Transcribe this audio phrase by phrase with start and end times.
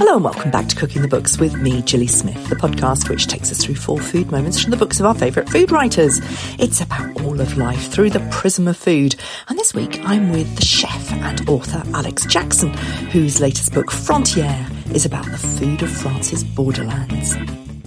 [0.00, 3.26] Hello and welcome back to Cooking the Books with me, Gilly Smith, the podcast which
[3.26, 6.22] takes us through four food moments from the books of our favourite food writers.
[6.58, 9.14] It's about all of life through the prism of food.
[9.48, 12.72] And this week I'm with the chef and author Alex Jackson,
[13.12, 17.36] whose latest book, Frontières, is about the food of France's borderlands.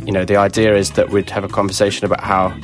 [0.05, 2.55] You know, the idea is that we'd have a conversation about how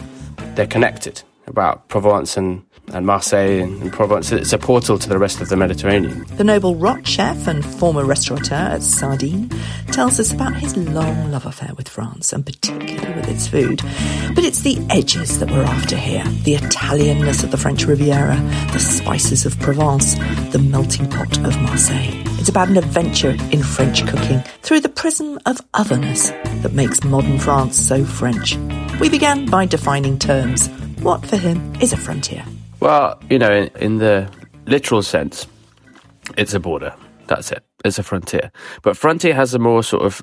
[0.53, 2.63] they're connected, about Provence and
[2.93, 4.31] and Marseille and, Provence.
[4.31, 6.25] It's a portal to the rest of the Mediterranean.
[6.37, 9.49] The noble Rot chef and former restaurateur at Sardine
[9.91, 13.81] tells us about his long love affair with France and particularly with its food.
[14.35, 18.35] But it's the edges that we're after here the Italianness of the French Riviera,
[18.71, 20.15] the spices of Provence,
[20.51, 22.23] the melting pot of Marseille.
[22.39, 26.29] It's about an adventure in French cooking through the prism of otherness
[26.61, 28.55] that makes modern France so French.
[28.99, 30.69] We began by defining terms.
[31.01, 32.43] What for him is a frontier?
[32.81, 34.29] Well, you know, in, in the
[34.65, 35.47] literal sense,
[36.37, 36.93] it's a border.
[37.27, 37.63] That's it.
[37.85, 38.51] It's a frontier.
[38.81, 40.21] But frontier has a more sort of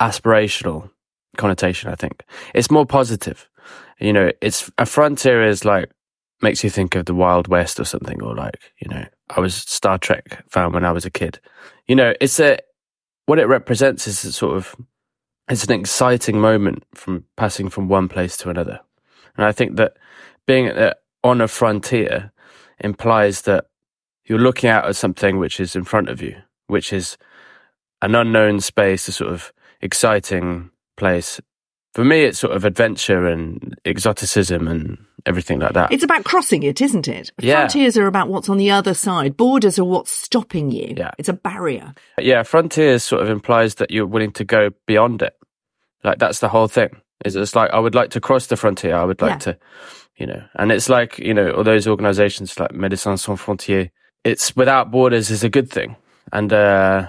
[0.00, 0.90] aspirational
[1.36, 2.22] connotation, I think.
[2.54, 3.48] It's more positive.
[3.98, 5.90] You know, it's a frontier is like
[6.40, 9.56] makes you think of the Wild West or something, or like, you know, I was
[9.56, 11.40] Star Trek fan when I was a kid.
[11.88, 12.58] You know, it's a
[13.26, 14.76] what it represents is a sort of
[15.48, 18.80] it's an exciting moment from passing from one place to another.
[19.38, 19.96] And I think that
[20.46, 22.32] being at on a frontier
[22.80, 23.66] implies that
[24.24, 26.36] you're looking out at something which is in front of you,
[26.66, 27.16] which is
[28.02, 31.40] an unknown space, a sort of exciting place.
[31.94, 35.90] For me, it's sort of adventure and exoticism and everything like that.
[35.90, 37.32] It's about crossing it, isn't it?
[37.40, 37.56] Yeah.
[37.56, 39.36] Frontiers are about what's on the other side.
[39.36, 40.94] Borders are what's stopping you.
[40.96, 41.10] Yeah.
[41.18, 41.94] It's a barrier.
[42.18, 45.34] Yeah, frontiers sort of implies that you're willing to go beyond it.
[46.04, 47.00] Like that's the whole thing.
[47.24, 48.96] Is it's like I would like to cross the frontier.
[48.96, 49.52] I would like yeah.
[49.52, 49.58] to
[50.18, 53.90] you know, and it's like, you know, all those organizations like Médecins Sans Frontières,
[54.24, 55.96] it's without borders is a good thing.
[56.32, 57.06] And, uh,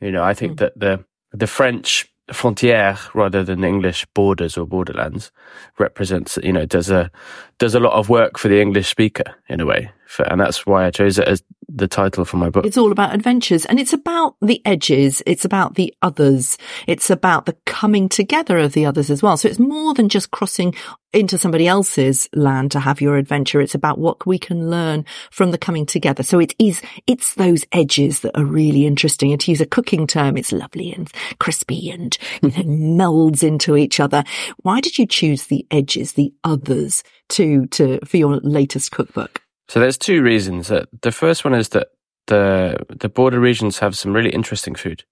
[0.00, 0.56] you know, I think mm.
[0.58, 5.30] that the, the French frontière rather than English borders or borderlands
[5.78, 7.10] represents, you know, does a,
[7.58, 9.92] does a lot of work for the English speaker in a way.
[10.06, 12.66] For, and that's why I chose it as the title for my book.
[12.66, 15.22] It's all about adventures and it's about the edges.
[15.26, 16.58] It's about the others.
[16.86, 19.36] It's about the coming together of the others as well.
[19.36, 20.74] So it's more than just crossing
[21.12, 23.60] into somebody else's land to have your adventure.
[23.60, 26.22] It's about what we can learn from the coming together.
[26.22, 29.32] So it is, it's those edges that are really interesting.
[29.32, 32.54] And to use a cooking term, it's lovely and crispy and you know,
[33.04, 34.24] melds into each other.
[34.58, 39.42] Why did you choose the edges, the others to, to, for your latest cookbook?
[39.68, 40.68] So there's two reasons.
[40.68, 41.88] The first one is that
[42.26, 45.04] the the border regions have some really interesting food.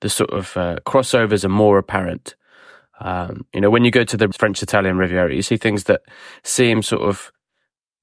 [0.00, 2.34] The sort of uh, crossovers are more apparent.
[3.00, 6.02] Um, you know, when you go to the French Italian Riviera, you see things that
[6.44, 7.32] seem sort of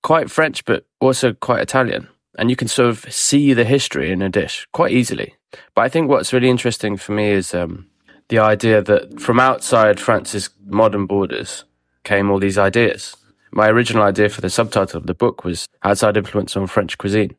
[0.03, 2.07] quite French, but also quite Italian.
[2.37, 5.35] And you can sort of see the history in a dish quite easily.
[5.75, 7.87] But I think what's really interesting for me is um,
[8.29, 11.65] the idea that from outside France's modern borders
[12.03, 13.15] came all these ideas
[13.51, 17.35] my original idea for the subtitle of the book was outside influence on French cuisine,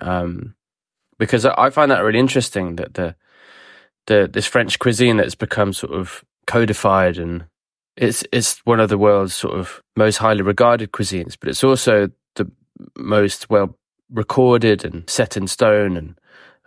[0.00, 0.54] um,
[1.18, 3.14] because I find that really interesting that the
[4.06, 7.44] the this French cuisine that's become sort of codified and
[7.96, 12.08] it's it's one of the world's sort of most highly regarded cuisines, but it's also
[12.36, 12.50] the
[12.96, 13.76] most well
[14.10, 15.96] recorded and set in stone.
[15.96, 16.18] And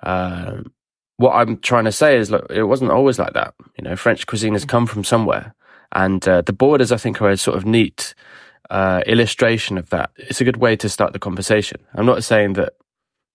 [0.04, 0.62] uh,
[1.18, 3.56] what I'm trying to say is, look, it wasn't always like that.
[3.78, 5.56] You know, French cuisine has come from somewhere,
[5.92, 8.14] and uh, the borders, I think, are sort of neat
[8.74, 10.10] uh, illustration of that.
[10.18, 11.80] It's a good way to start the conversation.
[11.94, 12.74] I'm not saying that,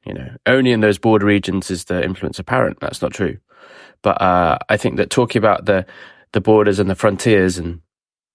[0.05, 2.81] you know, only in those border regions is the influence apparent.
[2.81, 3.39] That's not true.
[4.03, 5.87] But uh, I think that talking about the
[6.33, 7.81] the borders and the frontiers and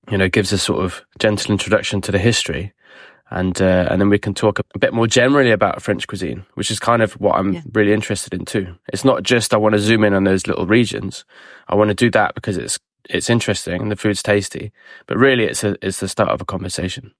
[0.10, 2.74] you know gives a sort of gentle introduction to the history,
[3.30, 6.72] and uh, and then we can talk a bit more generally about French cuisine, which
[6.72, 7.62] is kind of what I'm yeah.
[7.74, 8.76] really interested in too.
[8.92, 11.26] It's not just I want to zoom in on those little regions.
[11.68, 14.72] I want to do that because it's it's interesting and the food's tasty,
[15.08, 17.14] but really it's a, it's the start of a conversation.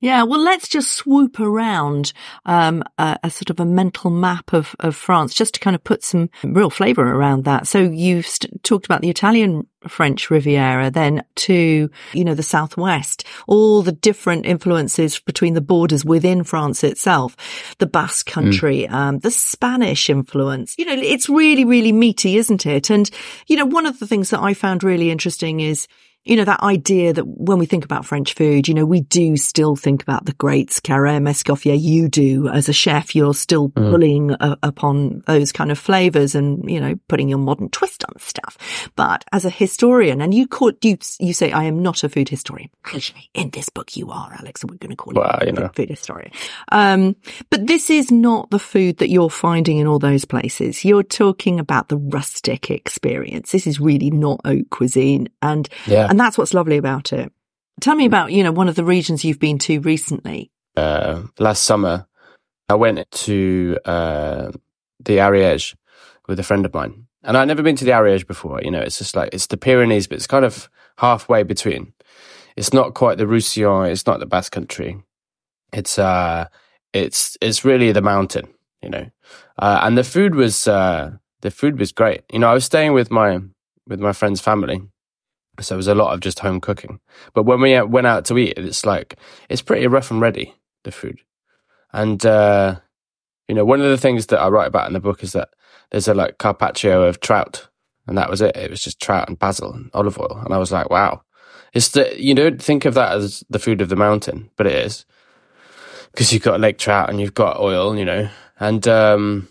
[0.00, 2.12] Yeah, well, let's just swoop around
[2.44, 5.82] um, a, a, sort of a mental map of, of France, just to kind of
[5.82, 7.66] put some real flavour around that.
[7.66, 13.24] So you've st- talked about the Italian French Riviera, then to you know the southwest,
[13.46, 17.36] all the different influences between the borders within France itself,
[17.78, 18.92] the Basque Country, mm.
[18.92, 20.74] um, the Spanish influence.
[20.76, 22.90] You know, it's really, really meaty, isn't it?
[22.90, 23.08] And
[23.46, 25.88] you know, one of the things that I found really interesting is
[26.26, 29.36] you know, that idea that when we think about French food, you know, we do
[29.36, 31.80] still think about the greats, Carême, Escoffier.
[31.80, 33.90] You do as a chef, you're still mm.
[33.90, 38.18] pulling uh, upon those kind of flavors and, you know, putting your modern twist on
[38.18, 38.90] stuff.
[38.96, 42.28] But as a historian, and you call you, you say, I am not a food
[42.28, 42.70] historian.
[42.84, 45.52] Actually, in this book, you are, Alex, and we're going to call well, you, you
[45.52, 45.70] know.
[45.74, 46.32] food historian.
[46.72, 47.14] Um,
[47.50, 50.84] but this is not the food that you're finding in all those places.
[50.84, 53.52] You're talking about the rustic experience.
[53.52, 55.28] This is really not haute cuisine.
[55.40, 56.08] And, yeah.
[56.10, 57.32] and that's what's lovely about it.
[57.80, 60.50] Tell me about, you know, one of the regions you've been to recently.
[60.76, 62.06] Uh, last summer,
[62.68, 64.50] I went to uh,
[65.00, 65.74] the Ariège
[66.26, 67.06] with a friend of mine.
[67.22, 68.60] And I'd never been to the Ariège before.
[68.62, 71.92] You know, it's just like, it's the Pyrenees, but it's kind of halfway between.
[72.56, 73.90] It's not quite the Roussillon.
[73.90, 75.02] It's not the Basque country.
[75.72, 76.46] It's, uh,
[76.92, 78.48] it's, it's really the mountain,
[78.80, 79.10] you know.
[79.58, 82.22] Uh, and the food was, uh, the food was great.
[82.32, 83.40] You know, I was staying with my,
[83.86, 84.82] with my friend's family
[85.64, 87.00] so it was a lot of just home cooking.
[87.34, 89.18] But when we went out to eat, it's like,
[89.48, 90.54] it's pretty rough and ready,
[90.84, 91.20] the food.
[91.92, 92.80] And, uh,
[93.48, 95.50] you know, one of the things that I write about in the book is that
[95.90, 97.68] there's a like carpaccio of trout
[98.06, 98.56] and that was it.
[98.56, 100.40] It was just trout and basil and olive oil.
[100.44, 101.22] And I was like, wow.
[101.72, 104.74] It's the, you don't think of that as the food of the mountain, but it
[104.74, 105.04] is
[106.12, 109.48] because you've got lake trout and you've got oil, you know, and, um,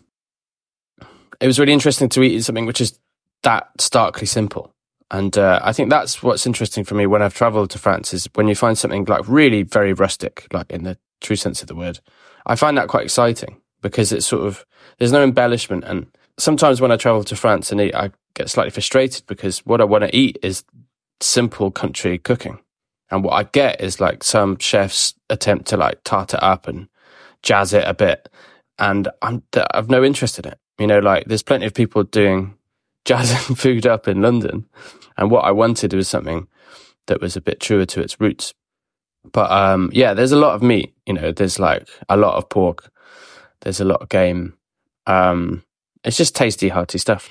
[1.40, 3.00] it was really interesting to eat something which is
[3.44, 4.75] that starkly simple
[5.12, 8.28] and uh, I think that's what's interesting for me when I've traveled to France is
[8.34, 11.76] when you find something like really very rustic, like in the true sense of the
[11.76, 12.00] word.
[12.46, 14.66] I find that quite exciting because it's sort of,
[14.98, 15.84] there's no embellishment.
[15.84, 16.08] And
[16.40, 19.86] sometimes when I travel to France and eat, I get slightly frustrated because what I
[19.86, 20.64] want to eat is
[21.22, 22.60] simple country cooking.
[23.12, 26.90] And what I get is like some chefs attempt to like tart it up and
[27.44, 28.28] jazz it a bit.
[28.80, 30.58] And I'm, I've no interest in it.
[30.80, 32.55] You know, like there's plenty of people doing
[33.06, 34.66] jazzing food up in London.
[35.18, 36.48] And what I wanted was something
[37.08, 38.54] that was a bit truer to its roots.
[39.32, 40.94] But um, yeah, there's a lot of meat.
[41.06, 42.92] You know, there's like a lot of pork.
[43.62, 44.56] There's a lot of game.
[45.08, 45.64] Um,
[46.04, 47.30] it's just tasty, hearty stuff.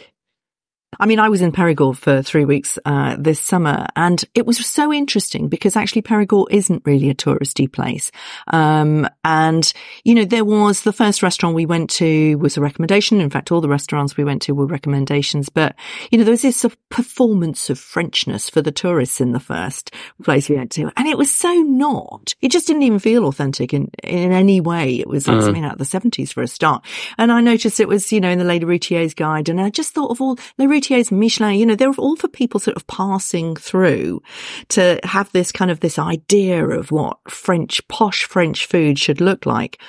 [0.98, 4.64] I mean, I was in Perigord for three weeks uh, this summer, and it was
[4.64, 8.10] so interesting because actually Perigord isn't really a touristy place.
[8.48, 9.72] Um, and
[10.04, 13.20] you know, there was the first restaurant we went to was a recommendation.
[13.20, 15.48] In fact, all the restaurants we went to were recommendations.
[15.48, 15.74] But
[16.10, 19.40] you know, there was this sort of performance of Frenchness for the tourists in the
[19.40, 22.34] first place we went to, and it was so not.
[22.40, 24.96] It just didn't even feel authentic in in any way.
[24.96, 25.44] It was like mm.
[25.44, 26.84] something out of the seventies for a start.
[27.18, 29.94] And I noticed it was you know in the Lady Routier's guide, and I just
[29.94, 33.56] thought of all the Routiers, Michelin, you know, they're all for people sort of passing
[33.56, 34.22] through
[34.68, 39.46] to have this kind of this idea of what French, posh French food should look
[39.46, 39.80] like.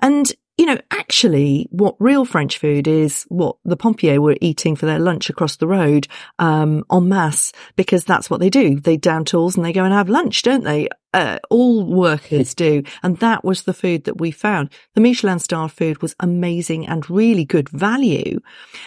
[0.00, 4.86] And you know, actually, what real French food is what the Pompiers were eating for
[4.86, 8.80] their lunch across the road, um, en masse, because that's what they do.
[8.80, 10.88] They down tools and they go and have lunch, don't they?
[11.16, 12.82] Uh, all workers do.
[13.02, 14.68] And that was the food that we found.
[14.94, 18.40] The Michelin star food was amazing and really good value.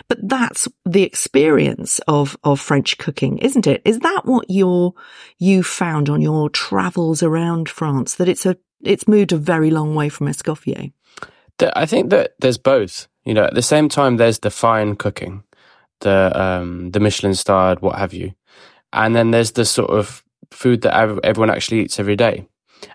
[0.07, 3.81] But that's the experience of, of French cooking, isn't it?
[3.83, 4.93] Is that what you
[5.39, 8.13] you found on your travels around France?
[8.15, 10.93] That it's a, it's moved a very long way from Escoffier?
[11.75, 13.07] I think that there's both.
[13.25, 15.43] You know, at the same time, there's the fine cooking,
[16.01, 18.33] the um, the Michelin starred, what have you,
[18.93, 22.47] and then there's the sort of food that everyone actually eats every day,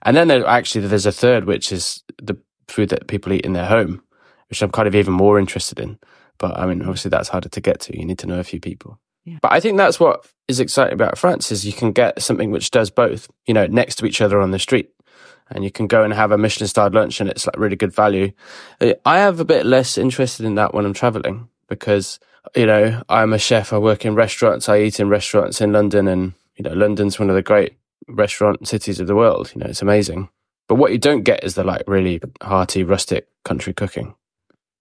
[0.03, 2.37] and then there, actually there's a third, which is the
[2.69, 4.03] food that people eat in their home,
[4.49, 5.99] which I'm kind of even more interested in.
[6.39, 7.99] But I mean, obviously that's harder to get to.
[7.99, 8.99] You need to know a few people.
[9.25, 9.39] Yeah.
[9.41, 12.71] But I think that's what is exciting about France is you can get something which
[12.71, 14.91] does both, you know, next to each other on the street
[15.51, 17.95] and you can go and have a Michelin starred lunch and it's like really good
[17.95, 18.33] value.
[18.81, 22.19] I have a bit less interested in that when I'm traveling because,
[22.55, 23.73] you know, I'm a chef.
[23.73, 24.69] I work in restaurants.
[24.69, 27.77] I eat in restaurants in London and, you know, London's one of the great
[28.09, 29.53] restaurant cities of the world.
[29.55, 30.29] You know, it's amazing.
[30.69, 34.15] But what you don't get is the like really hearty, rustic country cooking.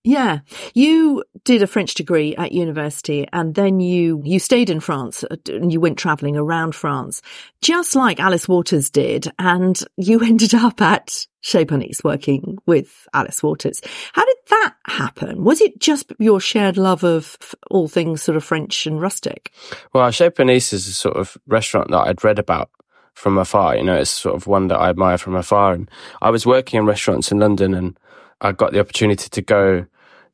[0.04, 0.40] Yeah.
[0.74, 5.38] You did a French degree at university and then you, you stayed in France uh,
[5.48, 7.22] and you went traveling around France,
[7.62, 9.32] just like Alice Waters did.
[9.40, 13.82] And you ended up at Chez Panisse working with Alice Waters.
[14.12, 15.44] How did that happen?
[15.44, 17.38] Was it just your shared love of
[17.72, 19.54] all things sort of French and rustic?
[19.94, 22.70] Well, Chez Panisse is a sort of restaurant that I'd read about
[23.14, 23.78] from afar.
[23.78, 25.74] You know, it's sort of one that I admire from afar.
[25.74, 25.90] And
[26.22, 27.98] I was working in restaurants in London and
[28.42, 29.86] I got the opportunity to go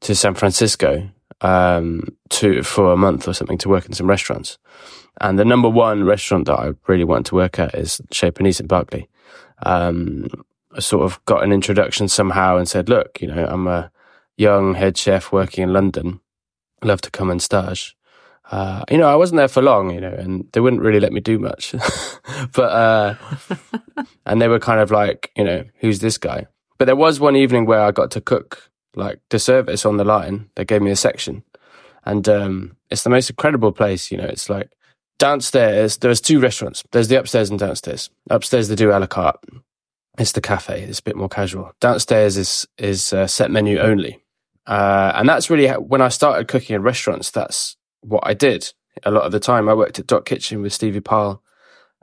[0.01, 1.09] to San Francisco
[1.41, 4.57] um, to for a month or something to work in some restaurants.
[5.21, 8.61] And the number one restaurant that I really want to work at is Chez Panisse
[8.61, 9.09] in Berkeley.
[9.63, 10.27] Um,
[10.73, 13.91] I sort of got an introduction somehow and said, look, you know, I'm a
[14.37, 16.21] young head chef working in London.
[16.81, 17.95] I'd love to come and stage.
[18.51, 21.11] uh, you know, I wasn't there for long, you know, and they wouldn't really let
[21.11, 21.75] me do much.
[22.53, 23.15] but, uh,
[24.25, 26.47] and they were kind of like, you know, who's this guy?
[26.77, 30.03] But there was one evening where I got to cook like the service on the
[30.03, 30.49] line.
[30.55, 31.43] They gave me a section
[32.05, 34.71] and, um, it's the most incredible place, you know, it's like
[35.19, 36.83] downstairs, there's two restaurants.
[36.91, 38.09] There's the upstairs and downstairs.
[38.29, 39.43] Upstairs, they do a la carte.
[40.17, 40.81] It's the cafe.
[40.81, 41.71] It's a bit more casual.
[41.79, 44.23] Downstairs is, is uh, set menu only.
[44.65, 48.71] Uh, and that's really how, when I started cooking in restaurants, that's what I did
[49.03, 49.69] a lot of the time.
[49.69, 51.41] I worked at Dock Kitchen with Stevie Parle.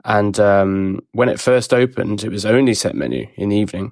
[0.05, 3.91] And um, when it first opened, it was only set menu in the evening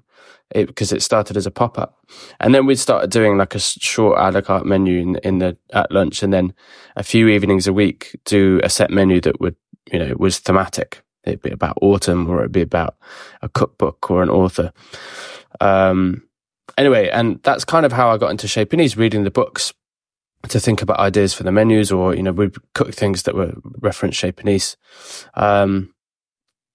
[0.53, 2.05] because it, started as a pop up.
[2.39, 5.57] And then we started doing like a short a la carte menu in, in, the
[5.73, 6.53] at lunch, and then
[6.95, 9.55] a few evenings a week do a set menu that would
[9.91, 11.01] you know was thematic.
[11.23, 12.95] It'd be about autumn, or it'd be about
[13.41, 14.71] a cookbook or an author.
[15.59, 16.23] Um,
[16.77, 19.73] anyway, and that's kind of how I got into Panisse, reading the books
[20.49, 23.53] to think about ideas for the menus, or you know, we'd cook things that were
[23.79, 24.75] reference Panisse.
[25.33, 25.93] Um,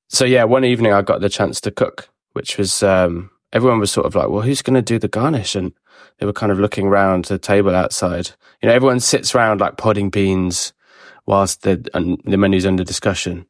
[0.09, 3.91] so yeah, one evening I got the chance to cook, which was um, everyone was
[3.91, 5.73] sort of like, "Well, who's going to do the garnish?" And
[6.19, 8.31] they were kind of looking around the table outside.
[8.63, 10.73] You know, everyone sits around like podding beans
[11.27, 11.77] whilst the
[12.25, 13.47] the menu's under discussion,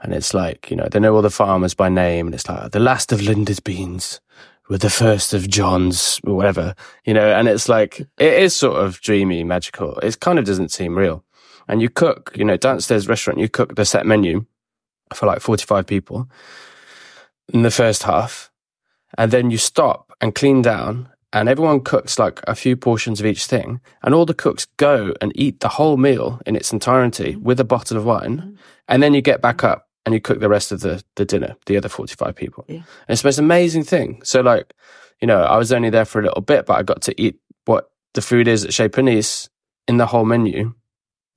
[0.00, 2.72] and it's like you know they know all the farmers by name, and it's like
[2.72, 4.20] the last of Linda's beans
[4.68, 6.74] with the first of John's, or whatever,
[7.04, 9.98] you know, and it's like, it is sort of dreamy, magical.
[10.00, 11.24] It kind of doesn't seem real.
[11.66, 14.46] And you cook, you know, downstairs restaurant, you cook the set menu
[15.14, 16.28] for like 45 people
[17.52, 18.50] in the first half.
[19.16, 23.26] And then you stop and clean down and everyone cooks like a few portions of
[23.26, 23.80] each thing.
[24.02, 27.64] And all the cooks go and eat the whole meal in its entirety with a
[27.64, 28.58] bottle of wine.
[28.88, 31.56] And then you get back up and you cook the rest of the, the dinner,
[31.66, 32.64] the other 45 people.
[32.68, 32.76] Yeah.
[32.76, 34.22] And it's the most amazing thing.
[34.24, 34.72] So like,
[35.20, 37.38] you know, I was only there for a little bit, but I got to eat
[37.66, 39.48] what the food is at Chez Panisse
[39.86, 40.74] in the whole menu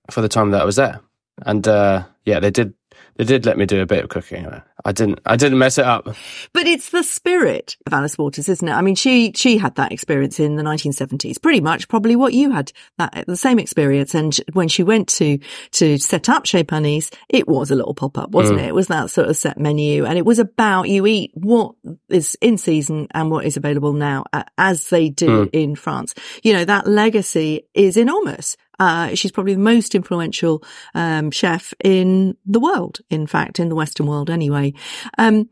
[0.09, 1.01] for the time that I was there.
[1.45, 2.73] And, uh, yeah, they did
[3.15, 4.45] they did let me do a bit of cooking.
[4.83, 5.19] I didn't.
[5.25, 6.05] I didn't mess it up.
[6.53, 8.71] But it's the spirit of Alice Waters, isn't it?
[8.71, 12.51] I mean, she she had that experience in the 1970s, pretty much probably what you
[12.51, 14.15] had that the same experience.
[14.15, 15.39] And when she went to
[15.71, 18.63] to set up Chez Panisse, it was a little pop up, wasn't mm.
[18.63, 18.67] it?
[18.69, 21.75] It was that sort of set menu, and it was about you eat what
[22.09, 24.25] is in season and what is available now,
[24.57, 25.49] as they do mm.
[25.53, 26.13] in France.
[26.43, 28.57] You know that legacy is enormous.
[28.79, 30.63] Uh, she's probably the most influential
[30.95, 34.73] um, chef in the world, in fact, in the Western world anyway.
[35.17, 35.49] Um,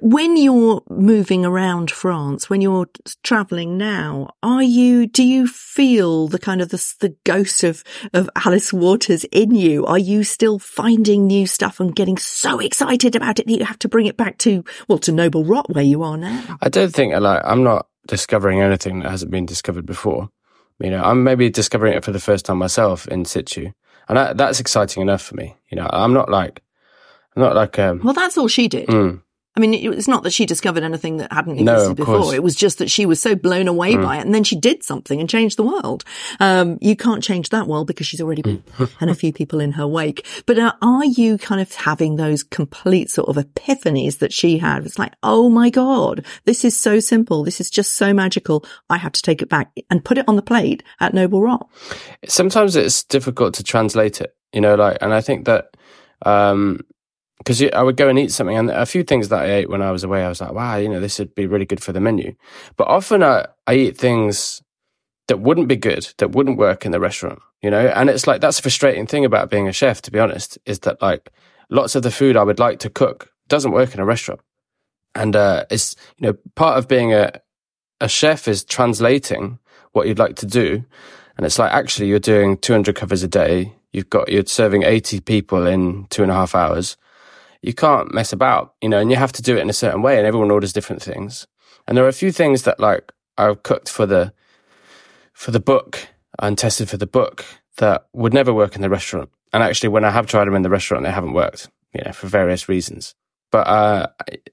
[0.00, 2.88] when you're moving around France, when you're
[3.22, 7.82] traveling now, are you, do you feel the kind of the, the ghost of,
[8.12, 9.86] of Alice Waters in you?
[9.86, 13.78] Are you still finding new stuff and getting so excited about it that you have
[13.80, 16.58] to bring it back to, well, to Noble Rot where you are now?
[16.60, 20.28] I don't think, like, I'm not discovering anything that hasn't been discovered before.
[20.80, 23.72] You know, I'm maybe discovering it for the first time myself in situ,
[24.08, 25.56] and that, that's exciting enough for me.
[25.70, 26.62] You know, I'm not like,
[27.34, 27.78] I'm not like.
[27.78, 28.88] Um, well, that's all she did.
[28.88, 29.22] Mm.
[29.58, 32.20] I mean, it's not that she discovered anything that hadn't existed no, before.
[32.20, 32.32] Course.
[32.32, 34.04] It was just that she was so blown away mm.
[34.04, 34.20] by it.
[34.24, 36.04] And then she did something and changed the world.
[36.38, 38.88] Um, you can't change that world because she's already been mm.
[39.00, 40.24] and a few people in her wake.
[40.46, 44.86] But uh, are you kind of having those complete sort of epiphanies that she had?
[44.86, 47.42] It's like, oh my God, this is so simple.
[47.42, 48.64] This is just so magical.
[48.88, 51.68] I have to take it back and put it on the plate at Noble Rot.
[52.28, 55.74] Sometimes it's difficult to translate it, you know, like, and I think that,
[56.24, 56.78] um,
[57.38, 59.82] because I would go and eat something, and a few things that I ate when
[59.82, 61.92] I was away, I was like, wow, you know, this would be really good for
[61.92, 62.34] the menu.
[62.76, 64.62] But often I, I eat things
[65.28, 67.86] that wouldn't be good, that wouldn't work in the restaurant, you know?
[67.88, 70.80] And it's like, that's a frustrating thing about being a chef, to be honest, is
[70.80, 71.30] that like
[71.70, 74.40] lots of the food I would like to cook doesn't work in a restaurant.
[75.14, 77.40] And, uh, it's, you know, part of being a,
[78.00, 79.58] a chef is translating
[79.92, 80.84] what you'd like to do.
[81.36, 83.74] And it's like, actually, you're doing 200 covers a day.
[83.92, 86.96] You've got, you're serving 80 people in two and a half hours
[87.62, 90.02] you can't mess about, you know, and you have to do it in a certain
[90.02, 91.46] way and everyone orders different things.
[91.86, 94.32] And there are a few things that like I've cooked for the,
[95.32, 97.44] for the book and tested for the book
[97.78, 99.30] that would never work in the restaurant.
[99.52, 102.12] And actually, when I have tried them in the restaurant, they haven't worked, you know,
[102.12, 103.14] for various reasons.
[103.50, 104.08] But uh,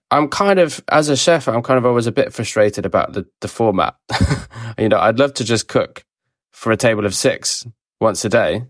[0.09, 3.27] I'm kind of, as a chef, I'm kind of always a bit frustrated about the,
[3.41, 3.95] the format.
[4.77, 6.05] you know, I'd love to just cook
[6.51, 7.67] for a table of six
[7.99, 8.63] once a day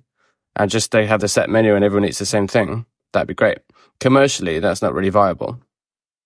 [0.55, 2.87] and just they have the set menu and everyone eats the same thing.
[3.13, 3.59] That'd be great
[3.99, 5.59] commercially, that's not really viable.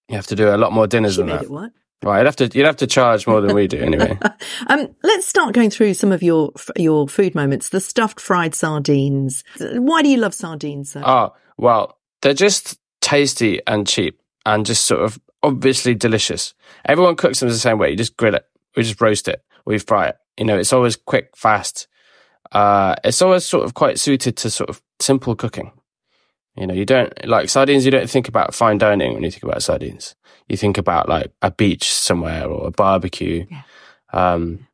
[0.07, 1.71] You have to do a lot more dinners she than that.
[2.01, 4.17] Right, you'd have to you'd have to charge more than we do anyway.
[4.67, 7.69] um, let's start going through some of your your food moments.
[7.69, 9.43] The stuffed fried sardines.
[9.59, 10.91] Why do you love sardines?
[10.93, 11.03] Sir?
[11.05, 16.53] Oh well, they're just tasty and cheap and just sort of obviously delicious.
[16.85, 17.91] Everyone cooks them the same way.
[17.91, 18.45] You just grill it,
[18.77, 20.15] we just roast it, we fry it.
[20.37, 21.87] You know, it's always quick, fast.
[22.53, 25.73] uh, it's always sort of quite suited to sort of simple cooking.
[26.59, 27.85] You know, you don't like sardines.
[27.85, 30.15] You don't think about fine dining when you think about sardines.
[30.49, 33.45] You think about like a beach somewhere or a barbecue.
[33.49, 33.61] Yeah.
[34.11, 34.67] Um,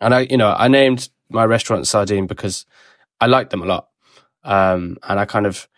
[0.00, 2.66] and I, you know, I named my restaurant Sardine because
[3.20, 3.88] I liked them a lot.
[4.42, 5.68] Um, and I kind of,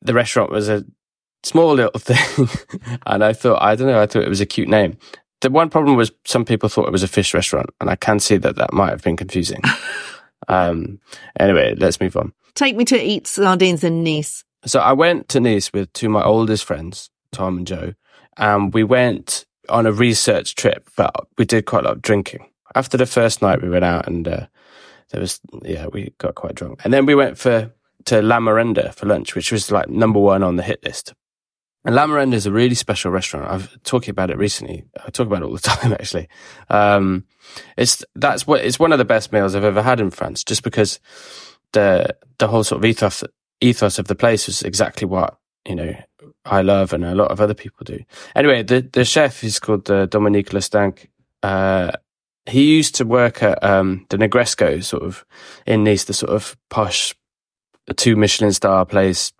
[0.00, 0.84] the restaurant was a
[1.42, 2.48] small little thing.
[3.04, 4.96] and I thought, I don't know, I thought it was a cute name.
[5.42, 7.68] The one problem was some people thought it was a fish restaurant.
[7.80, 9.60] And I can see that that might have been confusing.
[10.48, 11.00] um,
[11.38, 12.32] anyway, let's move on.
[12.54, 14.45] Take me to eat sardines in Nice.
[14.66, 17.94] So I went to Nice with two of my oldest friends, Tom and Joe,
[18.36, 22.48] and we went on a research trip, but we did quite a lot of drinking.
[22.74, 24.46] After the first night, we went out and uh,
[25.10, 26.80] there was, yeah, we got quite drunk.
[26.84, 27.72] And then we went for
[28.06, 31.14] to La Merenda for lunch, which was like number one on the hit list.
[31.84, 33.50] And La Merenda is a really special restaurant.
[33.50, 34.84] I've talking about it recently.
[35.04, 36.28] I talk about it all the time, actually.
[36.68, 37.24] Um,
[37.76, 40.64] it's that's what it's one of the best meals I've ever had in France, just
[40.64, 40.98] because
[41.72, 43.22] the the whole sort of ethos
[43.60, 45.94] ethos of the place was exactly what you know
[46.44, 48.00] I love and a lot of other people do.
[48.34, 51.08] Anyway, the the chef is called uh, Dominique Le Stanc.
[51.42, 51.92] Uh,
[52.46, 55.24] he used to work at um, the Negresco, sort of
[55.66, 57.14] in Nice, the sort of posh
[57.96, 59.32] two Michelin star place,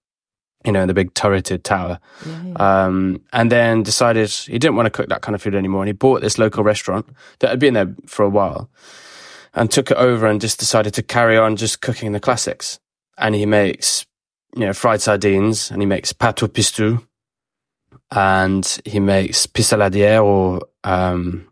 [0.65, 2.01] you know, in the big turreted tower.
[2.25, 2.85] Yeah.
[2.85, 5.83] Um, and then decided he didn't want to cook that kind of food anymore.
[5.83, 7.09] And he bought this local restaurant
[7.39, 8.71] that had been there for a while
[9.55, 12.79] and took it over and just decided to carry on just cooking the classics.
[13.19, 14.07] And he makes,
[14.55, 17.07] you know, fried sardines and he makes au pistou
[18.11, 21.49] and he makes pissaladière or, um,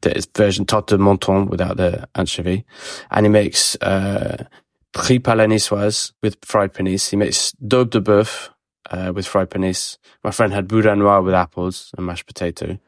[0.00, 2.64] the version tarte de menton without the anchovy.
[3.10, 4.44] And he makes, uh,
[4.94, 7.10] tripe à la niçoise with fried panisse.
[7.10, 8.50] He makes daube de boeuf,
[8.90, 9.98] uh, with fried panisse.
[10.24, 12.78] My friend had boudin noir with apples and mashed potato.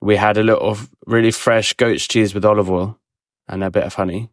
[0.00, 0.76] We had a little
[1.06, 2.98] really fresh goat's cheese with olive oil
[3.48, 4.30] and a bit of honey.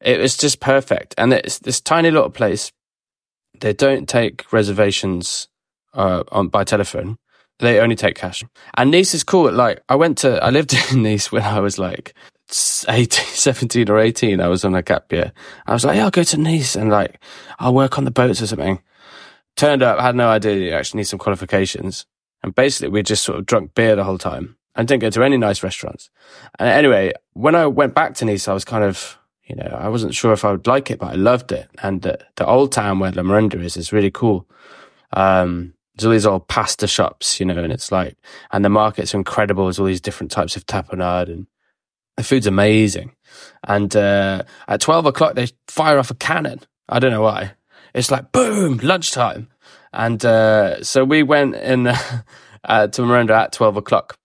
[0.00, 1.14] It was just perfect.
[1.18, 2.72] And it's this tiny little place.
[3.60, 5.48] They don't take reservations
[5.94, 7.18] uh, on by telephone.
[7.58, 8.42] They only take cash.
[8.74, 9.52] And Nice is cool.
[9.52, 12.14] Like I went to, I lived in Nice when I was like
[12.88, 14.40] 18, 17 or 18.
[14.40, 15.32] I was on a gap year.
[15.66, 17.22] I was like, yeah, I'll go to Nice and like,
[17.58, 18.80] I'll work on the boats or something.
[19.56, 22.06] Turned up, had no idea you actually need some qualifications.
[22.42, 25.22] And basically we just sort of drunk beer the whole time and didn't go to
[25.22, 26.08] any nice restaurants.
[26.58, 29.18] And anyway, when I went back to Nice, I was kind of,
[29.50, 31.68] you know, I wasn't sure if I would like it, but I loved it.
[31.82, 34.48] And the, the old town where La Merenda is, is really cool.
[35.12, 38.16] Um, there's all these old pasta shops, you know, and it's like,
[38.52, 39.64] and the market's incredible.
[39.64, 41.48] There's all these different types of tapenade and
[42.16, 43.16] the food's amazing.
[43.66, 46.60] And, uh, at 12 o'clock, they fire off a cannon.
[46.88, 47.54] I don't know why.
[47.92, 49.48] It's like, boom, lunchtime.
[49.92, 51.88] And, uh, so we went in,
[52.64, 54.16] uh, to Merenda at 12 o'clock.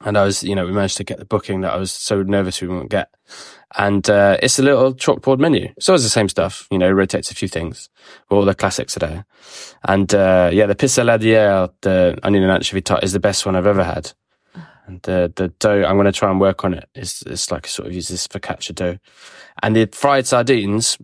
[0.00, 2.22] And I was, you know, we managed to get the booking that I was so
[2.22, 3.14] nervous we wouldn't get.
[3.76, 5.72] And, uh, it's a little chalkboard menu.
[5.78, 7.90] So it's the same stuff, you know, rotates a few things.
[8.30, 9.26] All the classics are there.
[9.86, 13.66] And, uh, yeah, the pissaladière, the onion and anchovy tart is the best one I've
[13.66, 14.12] ever had.
[14.86, 16.88] And the, the dough, I'm going to try and work on it.
[16.94, 18.96] It's, it's like sort of use this focaccia dough.
[19.62, 20.96] And the fried sardines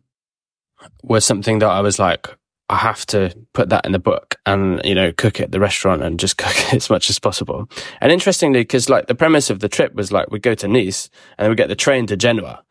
[1.03, 2.29] were something that I was like,
[2.75, 5.61] I have to put that in the book and, you know, cook it at the
[5.61, 7.69] restaurant and just cook it as much as possible.
[8.01, 11.09] And interestingly, because like the premise of the trip was like, we go to Nice
[11.39, 12.65] and then we get the train to Genoa.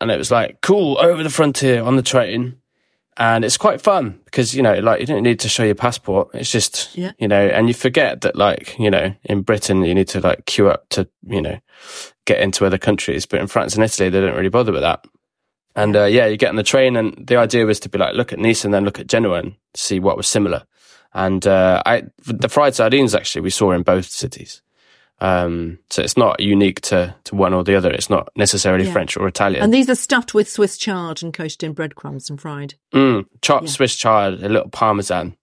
[0.00, 2.56] And it was like, cool, over the frontier on the train.
[3.16, 6.28] And it's quite fun because, you know, like you don't need to show your passport.
[6.34, 7.12] It's just, Yeah.
[7.18, 10.44] you know, and you forget that like, you know, in Britain, you need to like
[10.46, 11.58] queue up to, you know,
[12.26, 13.26] get into other countries.
[13.26, 15.04] But in France and Italy, they don't really bother with that.
[15.76, 18.14] And uh, yeah, you get on the train, and the idea was to be like,
[18.14, 20.64] look at Nice and then look at Genoa and see what was similar.
[21.14, 24.62] And uh, I, the fried sardines actually we saw in both cities.
[25.22, 27.90] Um, so it's not unique to, to one or the other.
[27.90, 28.92] It's not necessarily Yeah.
[28.92, 29.62] French or Italian.
[29.62, 32.74] And these are stuffed with Swiss chard and coated in breadcrumbs and fried.
[32.94, 33.70] Mm, chopped Yeah.
[33.70, 35.36] Swiss chard, a little parmesan.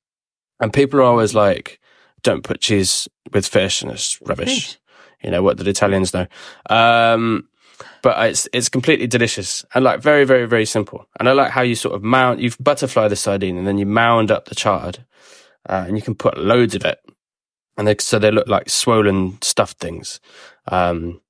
[0.59, 1.79] And people are always like,
[2.23, 4.67] don't put cheese with fish, and it's rubbish.
[4.67, 4.77] Fish.
[5.23, 6.25] You know, what did Italians know?
[6.69, 7.47] Um,
[8.01, 11.07] but it's, it's completely delicious and like very, very, very simple.
[11.19, 13.85] And I like how you sort of mount, you butterfly the sardine and then you
[13.85, 15.05] mound up the chard,
[15.69, 16.99] uh, and you can put loads of it.
[17.77, 20.19] And they, so they look like swollen stuffed things.
[20.67, 21.21] Um,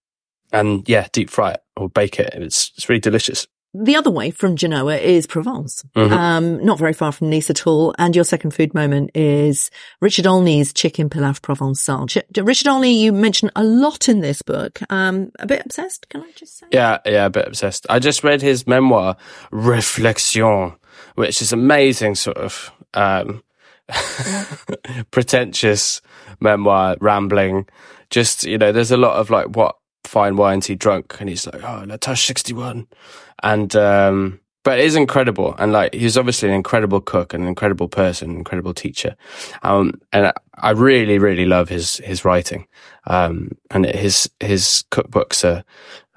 [0.51, 2.33] and yeah, deep fry it or bake it.
[2.33, 3.47] It's, it's really delicious.
[3.83, 6.11] The other way from Genoa is Provence, Mhm.
[6.11, 7.93] um, not very far from Nice at all.
[7.99, 9.69] And your second food moment is
[10.01, 12.07] Richard Olney's chicken pilaf provençal.
[12.09, 14.79] Ch- Richard Olney, you mention a lot in this book.
[14.89, 16.65] Um, a bit obsessed, can I just say?
[16.71, 17.85] Yeah, yeah, a bit obsessed.
[17.89, 19.15] I just read his memoir,
[19.51, 20.73] Reflexion,
[21.15, 23.43] which is amazing, sort of um,
[25.11, 26.01] pretentious
[26.39, 27.67] memoir, rambling.
[28.09, 31.45] Just you know, there's a lot of like what fine wines he drunk, and he's
[31.45, 32.87] like, oh, La Tâche 61,
[33.43, 35.55] and um, but it is incredible.
[35.57, 39.15] And like, he's obviously an incredible cook, an incredible person, incredible teacher.
[39.63, 42.67] Um, and I, really, really love his, his writing.
[43.05, 45.63] Um, and his, his cookbooks are,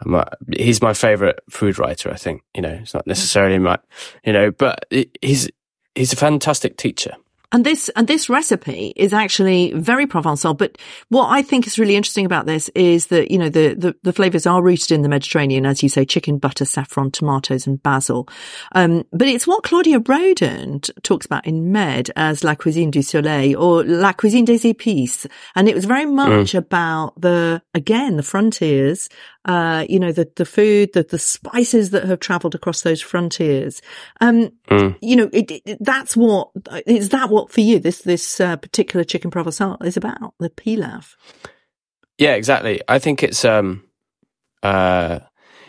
[0.05, 2.43] my, he's my favorite food writer, I think.
[2.53, 3.79] You know, it's not necessarily my,
[4.25, 4.85] you know, but
[5.23, 5.49] he's,
[5.95, 7.15] he's a fantastic teacher.
[7.53, 10.57] And this, and this recipe is actually very Provençal.
[10.57, 13.97] But what I think is really interesting about this is that, you know, the, the,
[14.03, 17.83] the flavors are rooted in the Mediterranean, as you say, chicken, butter, saffron, tomatoes and
[17.83, 18.29] basil.
[18.73, 23.57] Um, but it's what Claudia Roden talks about in Med as La Cuisine du Soleil
[23.57, 25.27] or La Cuisine des Épices.
[25.57, 26.59] And it was very much mm.
[26.59, 29.09] about the, again, the frontiers
[29.44, 33.81] uh, you know, the, the food, the, the spices that have traveled across those frontiers.
[34.20, 34.96] Um, mm.
[35.00, 36.50] you know, it, it, that's what,
[36.87, 41.14] is that what for you, this, this, uh, particular chicken provençal is about, the pilaf?
[42.18, 42.83] Yeah, exactly.
[42.87, 43.85] I think it's, um,
[44.62, 45.20] uh,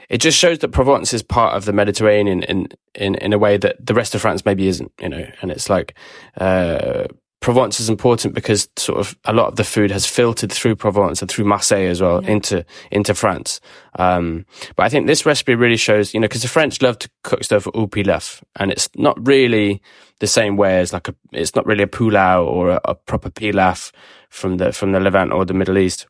[0.10, 3.56] it just shows that Provence is part of the Mediterranean in, in, in a way
[3.56, 5.96] that the rest of France maybe isn't, you know, and it's like,
[6.38, 7.06] uh,
[7.42, 11.22] Provence is important because sort of a lot of the food has filtered through Provence
[11.22, 12.30] and through Marseille as well yeah.
[12.30, 13.60] into into France.
[13.98, 17.10] Um, but I think this recipe really shows, you know, because the French love to
[17.24, 19.82] cook stuff au pilaf, and it's not really
[20.20, 23.32] the same way as like a, it's not really a pulau or a, a proper
[23.32, 23.92] pilaf
[24.30, 26.06] from the from the Levant or the Middle East.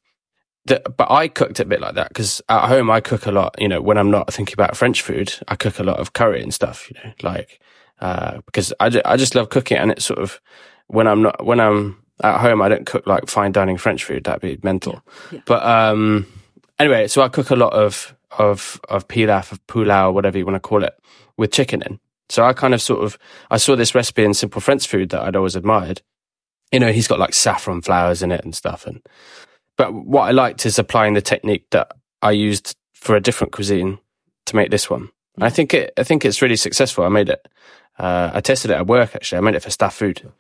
[0.66, 3.32] The, but I cooked it a bit like that because at home I cook a
[3.32, 3.56] lot.
[3.58, 6.44] You know, when I'm not thinking about French food, I cook a lot of curry
[6.44, 6.92] and stuff.
[6.92, 7.62] You know, like
[8.02, 10.42] uh, because I, I just love cooking and it's sort of
[10.92, 14.26] when I'm not when I'm at home, I don't cook like fine dining French food.
[14.26, 15.02] That'd be mental.
[15.32, 15.40] Yeah, yeah.
[15.46, 16.28] But um,
[16.78, 20.56] anyway, so I cook a lot of of of pilaf, of pulau, whatever you want
[20.56, 20.94] to call it,
[21.38, 22.00] with chicken in.
[22.30, 23.18] So I kind of sort of
[23.50, 26.02] I saw this recipe in Simple French Food that I'd always admired.
[26.72, 28.86] You know, he's got like saffron flowers in it and stuff.
[28.86, 29.02] And
[29.78, 33.98] but what I liked is applying the technique that I used for a different cuisine
[34.46, 35.10] to make this one.
[35.36, 37.06] And I think it I think it's really successful.
[37.06, 37.48] I made it.
[37.98, 39.38] Uh, I tested it at work actually.
[39.38, 40.32] I made it for staff food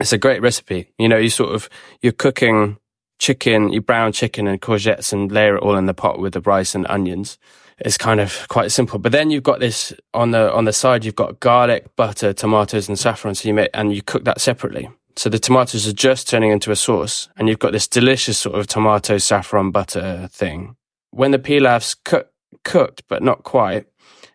[0.00, 0.90] it's a great recipe.
[0.98, 1.68] You know, you sort of,
[2.00, 2.78] you're cooking
[3.18, 6.40] chicken, you brown chicken and courgettes and layer it all in the pot with the
[6.40, 7.38] rice and onions.
[7.78, 8.98] It's kind of quite simple.
[8.98, 12.88] But then you've got this on the, on the side, you've got garlic, butter, tomatoes
[12.88, 13.34] and saffron.
[13.34, 14.88] So you make, and you cook that separately.
[15.16, 18.58] So the tomatoes are just turning into a sauce and you've got this delicious sort
[18.58, 20.76] of tomato, saffron, butter thing.
[21.10, 22.30] When the pilaf's cook,
[22.64, 23.86] cooked, but not quite,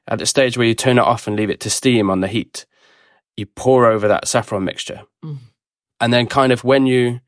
[0.08, 2.28] at the stage where you turn it off and leave it to steam on the
[2.28, 2.66] heat,
[3.36, 5.02] you pour over that saffron mixture.
[5.24, 5.40] Mm
[6.00, 7.22] and then kind of when you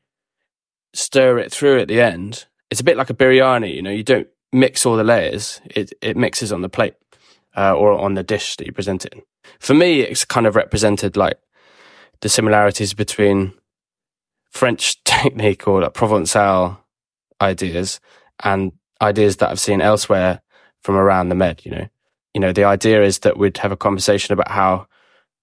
[0.94, 3.74] stir it through at the end, it's a bit like a biryani.
[3.74, 6.94] You know, you don't mix all the layers; it it mixes on the plate
[7.56, 9.22] uh, or on the dish that you present it in.
[9.58, 11.38] For me, it's kind of represented like
[12.20, 13.52] the similarities between
[14.50, 16.78] French technique or like Provençal
[17.40, 18.00] ideas
[18.42, 20.40] and ideas that I've seen elsewhere
[20.82, 21.64] from around the Med.
[21.64, 21.88] You know,
[22.34, 24.86] you know, the idea is that we'd have a conversation about how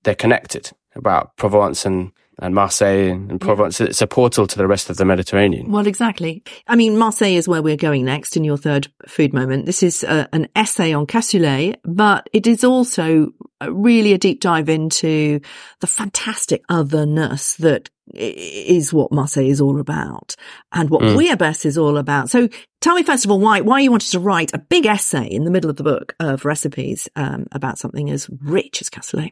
[0.03, 3.79] they're connected, about Provence and and Marseille and Provence.
[3.79, 3.87] Yeah.
[3.87, 5.71] It's a portal to the rest of the Mediterranean.
[5.71, 6.43] Well, exactly.
[6.67, 9.65] I mean, Marseille is where we're going next in your third food moment.
[9.65, 13.29] This is uh, an essay on cassoulet, but it is also
[13.65, 15.39] really a deep dive into
[15.79, 20.35] the fantastic otherness that is what Marseille is all about
[20.71, 21.15] and what mm.
[21.15, 22.29] Bouillabaisse is all about.
[22.29, 22.47] So
[22.79, 25.43] tell me first of all why why you wanted to write a big essay in
[25.43, 29.31] the middle of the book of recipes um, about something as rich as cassoulet.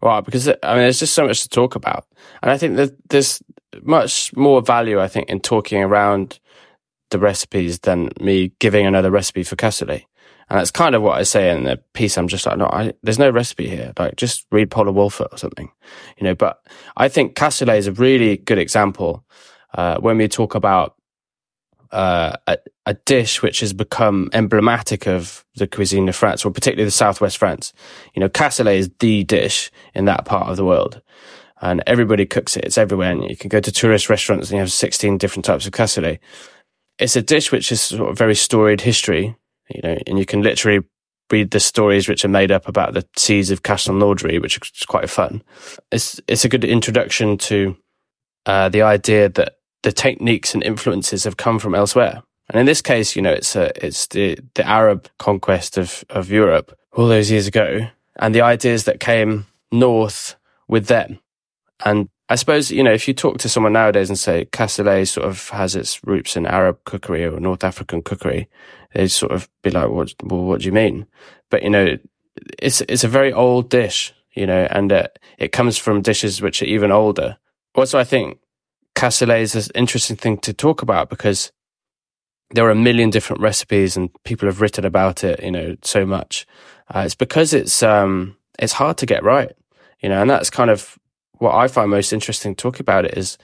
[0.00, 2.06] Right, because I mean, there's just so much to talk about,
[2.42, 3.42] and I think that there's
[3.82, 6.38] much more value, I think, in talking around
[7.10, 10.04] the recipes than me giving another recipe for cassoulet.
[10.50, 12.16] And that's kind of what I say in the piece.
[12.16, 13.92] I'm just like, no, I, there's no recipe here.
[13.98, 15.70] Like, just read Paula Wolfert or something,
[16.16, 16.34] you know.
[16.34, 16.60] But
[16.96, 19.24] I think cassoulet is a really good example
[19.74, 20.94] uh, when we talk about
[21.90, 26.84] uh, a, a, dish which has become emblematic of the cuisine of France, or particularly
[26.84, 27.72] the southwest France.
[28.14, 31.00] You know, cassoulet is the dish in that part of the world.
[31.60, 32.64] And everybody cooks it.
[32.64, 33.10] It's everywhere.
[33.10, 36.18] And you can go to tourist restaurants and you have 16 different types of cassoulet.
[36.98, 39.36] It's a dish which is sort of very storied history,
[39.70, 40.84] you know, and you can literally
[41.30, 45.10] read the stories which are made up about the seas of Castelnaudary, which is quite
[45.10, 45.42] fun.
[45.92, 47.76] It's, it's a good introduction to
[48.46, 52.22] uh, the idea that the techniques and influences have come from elsewhere.
[52.50, 56.30] And in this case, you know, it's a, it's the, the Arab conquest of, of
[56.30, 60.36] Europe all those years ago and the ideas that came north
[60.66, 61.18] with them.
[61.84, 65.28] And I suppose, you know, if you talk to someone nowadays and say cassoulet sort
[65.28, 68.48] of has its roots in Arab cookery or North African cookery,
[68.94, 71.06] they'd sort of be like, what, well, what do you mean?
[71.50, 71.96] But, you know,
[72.58, 76.62] it's, it's a very old dish, you know, and uh, it comes from dishes which
[76.62, 77.36] are even older.
[77.74, 78.38] Also, I think
[78.98, 81.52] cassoulet is an interesting thing to talk about because
[82.50, 86.04] there are a million different recipes and people have written about it, you know, so
[86.04, 86.46] much.
[86.92, 89.52] Uh, it's because it's um, it's hard to get right,
[90.00, 90.98] you know, and that's kind of
[91.34, 93.38] what I find most interesting talking about it is,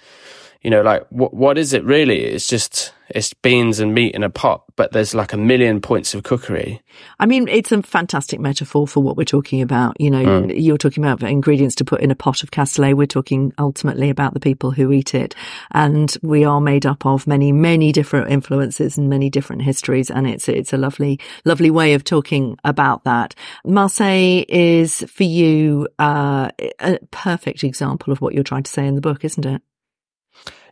[0.65, 2.21] you know, like what what is it really?
[2.25, 6.15] It's just it's beans and meat in a pot, but there's like a million points
[6.15, 6.81] of cookery.
[7.21, 10.01] I mean, it's a fantastic metaphor for what we're talking about.
[10.01, 10.55] You know, mm.
[10.57, 12.95] you're talking about ingredients to put in a pot of cassoulet.
[12.95, 15.35] We're talking ultimately about the people who eat it.
[15.73, 20.11] And we are made up of many, many different influences and many different histories.
[20.11, 23.35] And it's, it's a lovely, lovely way of talking about that.
[23.67, 26.49] Marseille is for you, uh,
[26.81, 29.61] a perfect example of what you're trying to say in the book, isn't it?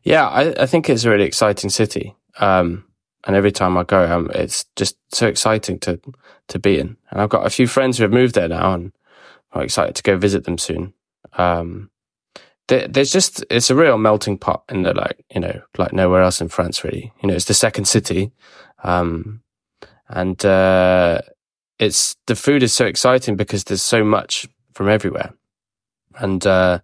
[0.02, 2.14] Yeah, I, I think it's a really exciting city.
[2.38, 2.84] Um,
[3.24, 6.00] and every time I go, um, it's just so exciting to
[6.48, 6.96] to be in.
[7.10, 8.92] And I've got a few friends who have moved there now, and
[9.52, 10.92] I'm excited to go visit them soon.
[11.34, 11.90] Um,
[12.68, 16.22] there, there's just it's a real melting pot in the like you know like nowhere
[16.22, 17.12] else in France really.
[17.22, 18.32] You know, it's the second city,
[18.82, 19.42] um,
[20.08, 21.20] and uh,
[21.78, 25.32] it's the food is so exciting because there's so much from everywhere,
[26.18, 26.80] and uh,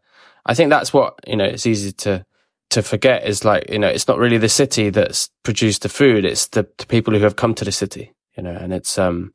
[0.47, 1.45] I think that's what you know.
[1.45, 2.25] It's easy to
[2.71, 6.25] to forget is like you know it's not really the city that's produced the food
[6.25, 9.33] it's the, the people who have come to the city you know and it's um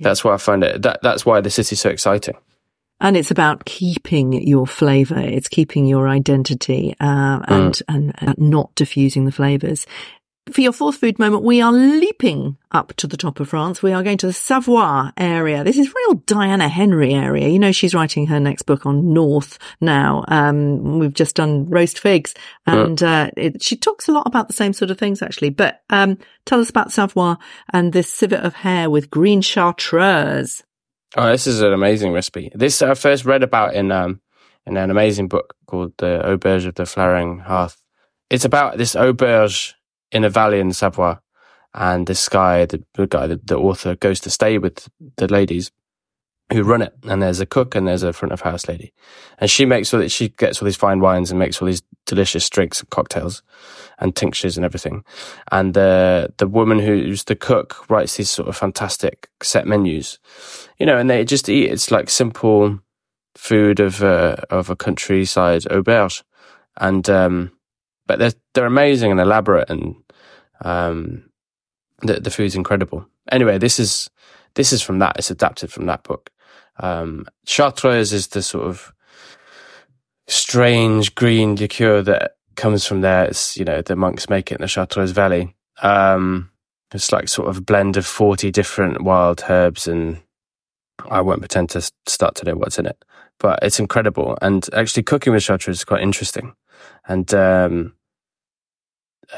[0.00, 2.36] that's why i find it that that's why the city's so exciting.
[3.02, 7.82] And it's about keeping your flavor it's keeping your identity uh, and, mm.
[7.88, 9.86] and and not diffusing the flavors
[10.50, 13.82] for your fourth food moment, we are leaping up to the top of France.
[13.82, 15.62] We are going to the Savoie area.
[15.64, 17.48] This is real Diana Henry area.
[17.48, 20.24] You know, she's writing her next book on North now.
[20.28, 22.34] Um, we've just done roast figs
[22.66, 25.50] and, uh, it, she talks a lot about the same sort of things actually.
[25.50, 27.36] But, um, tell us about Savoie
[27.72, 30.62] and this civet of hare with green chartreuse.
[31.16, 32.50] Oh, this is an amazing recipe.
[32.54, 34.20] This I first read about in, um,
[34.66, 37.80] in an amazing book called The Auberge of the Flowering Hearth.
[38.30, 39.74] It's about this auberge
[40.12, 41.18] in a valley in Savoie,
[41.74, 45.70] and this guy, the, guy, the, the, author, goes to stay with the ladies
[46.52, 48.92] who run it, and there's a cook and there's a front of house lady,
[49.38, 51.82] and she makes all that she gets all these fine wines and makes all these
[52.06, 53.42] delicious drinks and cocktails,
[54.00, 55.04] and tinctures and everything,
[55.52, 60.18] and the the woman who's the cook writes these sort of fantastic set menus,
[60.78, 61.70] you know, and they just eat.
[61.70, 62.80] It's like simple
[63.36, 66.22] food of a, of a countryside auberge,
[66.76, 67.52] and um,
[68.10, 69.94] but they're they're amazing and elaborate, and
[70.64, 71.30] um,
[72.00, 73.06] the the food's incredible.
[73.30, 74.10] Anyway, this is
[74.56, 75.14] this is from that.
[75.16, 76.28] It's adapted from that book.
[76.80, 78.92] Um, Chartreuse is the sort of
[80.26, 83.26] strange green liqueur that comes from there.
[83.26, 85.54] It's you know the monks make it in the Chartreuse Valley.
[85.80, 86.50] Um,
[86.92, 90.20] it's like sort of a blend of forty different wild herbs, and
[91.08, 93.04] I won't pretend to start to know what's in it,
[93.38, 94.36] but it's incredible.
[94.42, 96.54] And actually, cooking with Chartreuse is quite interesting.
[97.06, 97.94] And um,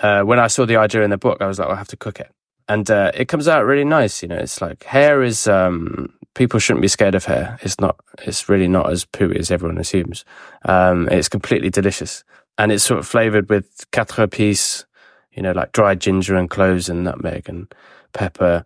[0.03, 1.97] uh, when I saw the idea in the book, I was like, I have to
[1.97, 2.31] cook it.
[2.69, 4.23] And uh, it comes out really nice.
[4.23, 7.59] You know, it's like hare is, um, people shouldn't be scared of hare.
[7.63, 10.25] It's not, it's really not as pooey as everyone assumes.
[10.65, 12.25] Um, it's completely delicious.
[12.59, 14.85] And it's sort of flavored with quatre épices,
[15.33, 17.73] you know, like dried ginger and cloves and nutmeg and
[18.13, 18.65] pepper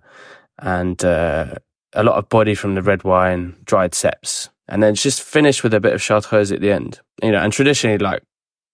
[0.59, 1.55] and uh,
[1.92, 4.48] a lot of body from the red wine, dried ceps.
[4.68, 7.00] And then it's just finished with a bit of chartreuse at the end.
[7.22, 8.22] You know, and traditionally, like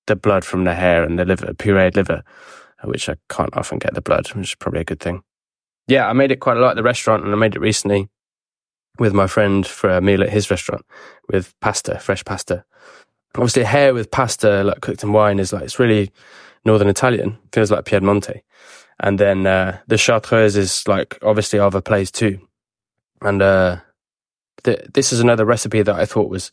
[0.07, 2.23] the blood from the hare and the liver, pureed liver,
[2.85, 5.23] which I can't often get the blood, which is probably a good thing.
[5.89, 8.09] Yeah, I made it quite a lot at the restaurant and I made it recently
[8.99, 10.85] with my friend for a meal at his restaurant
[11.29, 12.65] with pasta, fresh pasta.
[13.35, 16.11] Obviously, hare with pasta, like cooked in wine, is like, it's really
[16.65, 18.43] Northern Italian, feels like Piedmonte.
[19.01, 22.47] And then uh, the Chartreuse is like obviously other place too.
[23.21, 23.79] And uh,
[24.65, 26.53] the, this is another recipe that I thought was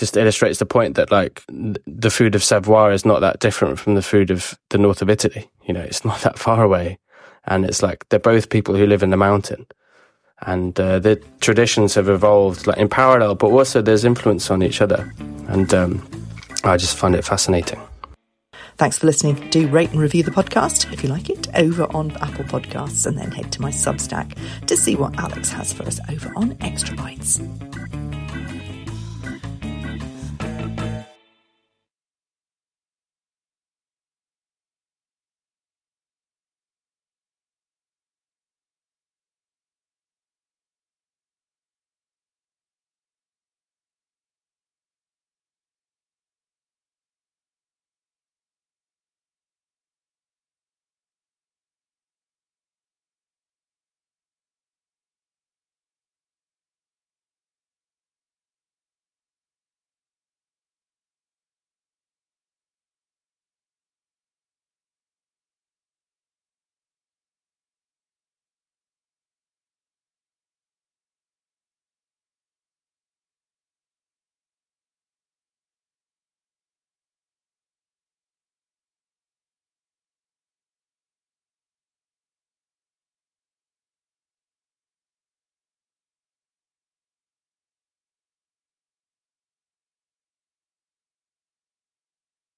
[0.00, 3.94] just illustrates the point that like the food of Savoie is not that different from
[3.94, 5.48] the food of the north of Italy.
[5.66, 6.98] You know, it's not that far away,
[7.44, 9.66] and it's like they're both people who live in the mountain,
[10.40, 14.80] and uh, the traditions have evolved like in parallel, but also there's influence on each
[14.80, 15.12] other,
[15.48, 16.10] and um,
[16.64, 17.80] I just find it fascinating.
[18.78, 19.50] Thanks for listening.
[19.50, 23.18] Do rate and review the podcast if you like it over on Apple Podcasts, and
[23.18, 24.34] then head to my Substack
[24.66, 27.38] to see what Alex has for us over on Extra Bites.